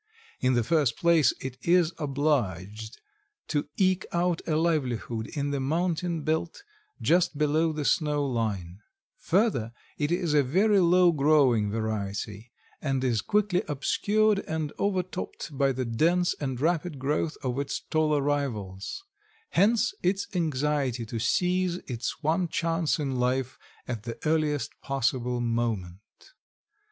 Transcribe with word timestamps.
In 0.39 0.55
the 0.55 0.63
first 0.63 0.97
place, 0.97 1.31
it 1.41 1.57
is 1.61 1.93
obliged 1.99 2.99
to 3.49 3.69
eke 3.77 4.07
out 4.11 4.41
a 4.47 4.55
livelihood 4.55 5.27
in 5.37 5.51
the 5.51 5.59
mountain 5.59 6.23
belt 6.23 6.63
just 7.03 7.37
below 7.37 7.71
the 7.71 7.85
snow 7.85 8.25
line; 8.25 8.79
further, 9.15 9.71
it 9.99 10.11
is 10.11 10.33
a 10.33 10.41
very 10.41 10.79
low 10.79 11.11
growing 11.11 11.69
variety, 11.69 12.51
and 12.81 13.03
is 13.03 13.21
quickly 13.21 13.61
obscured 13.67 14.39
and 14.47 14.73
overtopped 14.79 15.55
by 15.55 15.71
the 15.71 15.85
dense 15.85 16.33
and 16.41 16.59
rapid 16.59 16.97
growth 16.97 17.37
of 17.43 17.59
its 17.59 17.79
taller 17.79 18.21
rivals; 18.21 19.03
hence 19.51 19.93
its 20.01 20.25
anxiety 20.35 21.05
to 21.05 21.19
seize 21.19 21.75
its 21.87 22.23
one 22.23 22.47
chance 22.47 22.97
in 22.97 23.17
life 23.17 23.59
at 23.87 24.01
the 24.01 24.17
earliest 24.25 24.71
possible 24.81 25.39
moment. 25.39 25.99